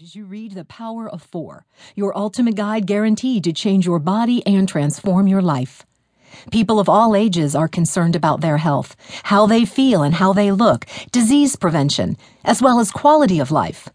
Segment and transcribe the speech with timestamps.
[0.00, 4.42] as you read The Power of Four, your ultimate guide guaranteed to change your body
[4.46, 5.84] and transform your life.
[6.50, 10.50] People of all ages are concerned about their health, how they feel and how they
[10.50, 13.90] look, disease prevention, as well as quality of life.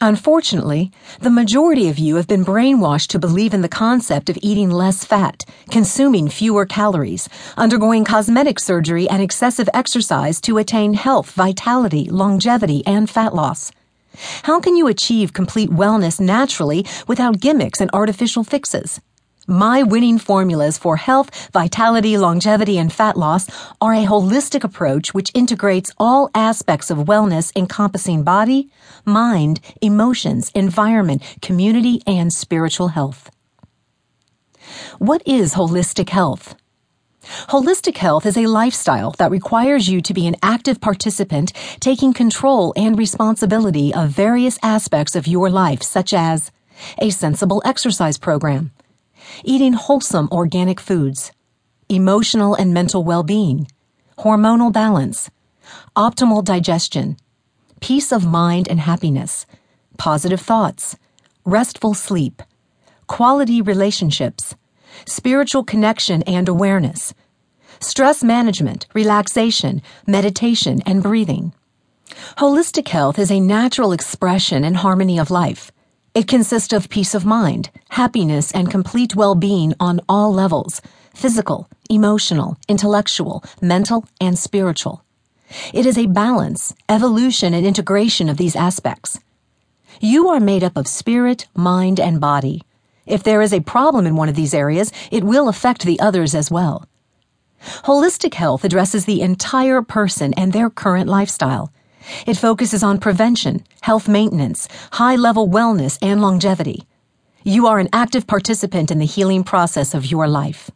[0.00, 0.90] Unfortunately,
[1.20, 5.04] the majority of you have been brainwashed to believe in the concept of eating less
[5.04, 12.84] fat, consuming fewer calories, undergoing cosmetic surgery and excessive exercise to attain health, vitality, longevity,
[12.84, 13.70] and fat loss.
[14.42, 19.00] How can you achieve complete wellness naturally without gimmicks and artificial fixes?
[19.46, 23.48] My winning formulas for health, vitality, longevity, and fat loss
[23.80, 28.70] are a holistic approach which integrates all aspects of wellness encompassing body,
[29.04, 33.30] mind, emotions, environment, community, and spiritual health.
[34.98, 36.54] What is holistic health?
[37.22, 42.72] Holistic health is a lifestyle that requires you to be an active participant, taking control
[42.76, 46.50] and responsibility of various aspects of your life, such as
[46.98, 48.70] a sensible exercise program,
[49.44, 51.30] eating wholesome organic foods,
[51.90, 53.68] emotional and mental well-being,
[54.18, 55.30] hormonal balance,
[55.94, 57.16] optimal digestion,
[57.80, 59.44] peace of mind and happiness,
[59.98, 60.96] positive thoughts,
[61.44, 62.42] restful sleep,
[63.06, 64.54] quality relationships,
[65.06, 67.14] spiritual connection and awareness,
[67.80, 71.52] stress management, relaxation, meditation, and breathing.
[72.38, 75.70] Holistic health is a natural expression and harmony of life.
[76.14, 80.80] It consists of peace of mind, happiness, and complete well-being on all levels
[81.14, 85.04] physical, emotional, intellectual, mental, and spiritual.
[85.72, 89.18] It is a balance, evolution, and integration of these aspects.
[90.00, 92.62] You are made up of spirit, mind, and body.
[93.06, 96.34] If there is a problem in one of these areas, it will affect the others
[96.34, 96.86] as well.
[97.84, 101.72] Holistic health addresses the entire person and their current lifestyle.
[102.26, 106.86] It focuses on prevention, health maintenance, high level wellness, and longevity.
[107.42, 110.70] You are an active participant in the healing process of your life.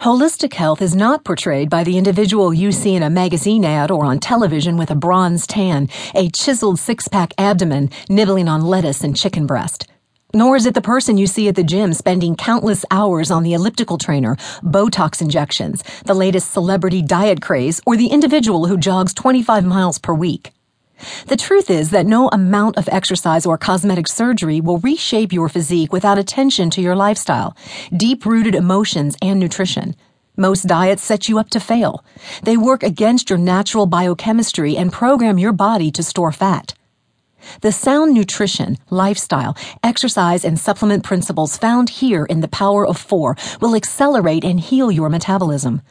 [0.00, 4.04] Holistic health is not portrayed by the individual you see in a magazine ad or
[4.04, 9.16] on television with a bronze tan, a chiseled six pack abdomen, nibbling on lettuce and
[9.16, 9.86] chicken breast.
[10.32, 13.54] Nor is it the person you see at the gym spending countless hours on the
[13.54, 19.64] elliptical trainer, Botox injections, the latest celebrity diet craze, or the individual who jogs 25
[19.64, 20.52] miles per week.
[21.26, 25.92] The truth is that no amount of exercise or cosmetic surgery will reshape your physique
[25.92, 27.56] without attention to your lifestyle,
[27.96, 29.96] deep rooted emotions, and nutrition.
[30.36, 32.04] Most diets set you up to fail.
[32.44, 36.74] They work against your natural biochemistry and program your body to store fat.
[37.60, 43.36] The sound nutrition, lifestyle, exercise, and supplement principles found here in the Power of Four
[43.60, 45.82] will accelerate and heal your metabolism.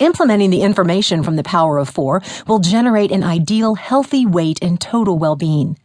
[0.00, 4.80] Implementing the information from the Power of Four will generate an ideal healthy weight and
[4.80, 5.78] total well-being.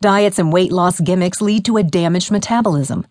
[0.00, 3.06] Diets and weight loss gimmicks lead to a damaged metabolism.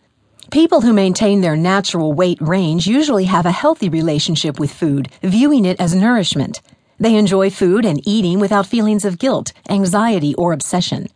[0.52, 5.66] People who maintain their natural weight range usually have a healthy relationship with food, viewing
[5.66, 6.62] it as nourishment.
[7.00, 11.08] They enjoy food and eating without feelings of guilt, anxiety, or obsession.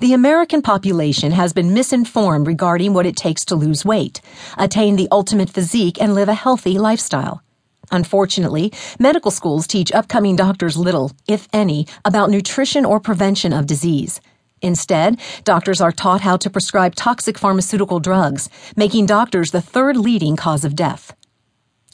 [0.00, 4.20] The American population has been misinformed regarding what it takes to lose weight,
[4.56, 7.42] attain the ultimate physique, and live a healthy lifestyle.
[7.90, 14.20] Unfortunately, medical schools teach upcoming doctors little, if any, about nutrition or prevention of disease.
[14.60, 20.36] Instead, doctors are taught how to prescribe toxic pharmaceutical drugs, making doctors the third leading
[20.36, 21.14] cause of death.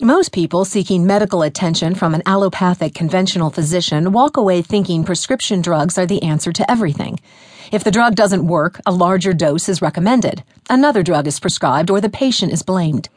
[0.02, 5.96] Most people seeking medical attention from an allopathic conventional physician walk away thinking prescription drugs
[5.96, 7.20] are the answer to everything.
[7.70, 10.42] If the drug doesn't work, a larger dose is recommended.
[10.68, 13.08] Another drug is prescribed or the patient is blamed.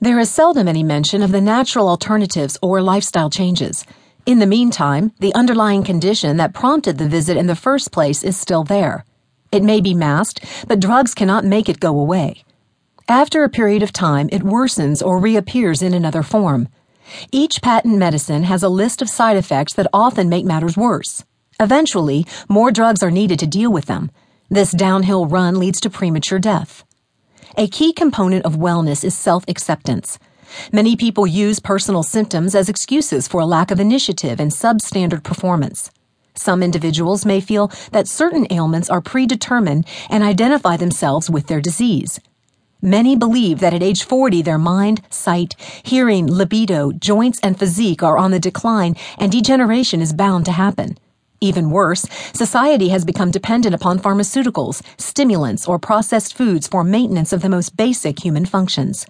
[0.00, 3.84] There is seldom any mention of the natural alternatives or lifestyle changes.
[4.24, 8.36] In the meantime, the underlying condition that prompted the visit in the first place is
[8.36, 9.04] still there.
[9.50, 12.44] It may be masked, but drugs cannot make it go away.
[13.08, 16.68] After a period of time, it worsens or reappears in another form.
[17.32, 21.24] Each patent medicine has a list of side effects that often make matters worse.
[21.58, 24.10] Eventually, more drugs are needed to deal with them.
[24.48, 26.84] This downhill run leads to premature death.
[27.56, 30.18] A key component of wellness is self-acceptance.
[30.72, 35.90] Many people use personal symptoms as excuses for a lack of initiative and substandard performance.
[36.34, 42.20] Some individuals may feel that certain ailments are predetermined and identify themselves with their disease.
[42.82, 48.16] Many believe that at age 40 their mind, sight, hearing, libido, joints, and physique are
[48.16, 50.96] on the decline and degeneration is bound to happen.
[51.42, 57.42] Even worse, society has become dependent upon pharmaceuticals, stimulants, or processed foods for maintenance of
[57.42, 59.06] the most basic human functions.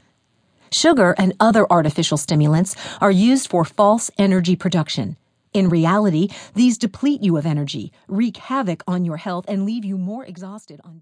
[0.72, 5.16] Sugar and other artificial stimulants are used for false energy production.
[5.52, 9.96] In reality, these deplete you of energy, wreak havoc on your health, and leave you
[9.96, 10.98] more exhausted on